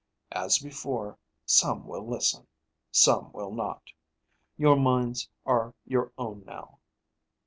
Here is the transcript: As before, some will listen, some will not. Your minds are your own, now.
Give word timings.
As 0.31 0.57
before, 0.57 1.19
some 1.45 1.85
will 1.85 2.03
listen, 2.07 2.47
some 2.91 3.31
will 3.33 3.51
not. 3.51 3.83
Your 4.57 4.75
minds 4.75 5.29
are 5.45 5.75
your 5.85 6.11
own, 6.17 6.43
now. 6.43 6.79